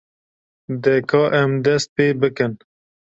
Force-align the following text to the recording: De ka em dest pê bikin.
De 0.87 0.93
ka 1.09 1.21
em 1.39 1.51
dest 1.65 1.87
pê 1.95 2.05
bikin. 2.21 2.53